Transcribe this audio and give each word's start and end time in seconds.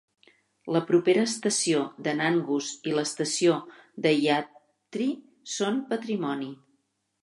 La 0.75 0.79
propera 0.91 1.25
estació 1.31 1.83
de 2.07 2.15
Nangus 2.23 2.71
i 2.91 2.95
l'estació 2.97 3.61
de 4.09 4.17
Yabtree 4.25 5.57
són 5.59 5.83
patrimoni. 5.95 6.55